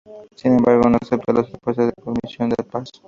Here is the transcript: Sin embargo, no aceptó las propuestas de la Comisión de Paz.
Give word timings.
Sin 0.35 0.53
embargo, 0.53 0.89
no 0.89 0.97
aceptó 0.99 1.31
las 1.31 1.47
propuestas 1.47 1.85
de 1.85 1.93
la 1.95 2.03
Comisión 2.03 2.49
de 2.49 2.63
Paz. 2.63 2.89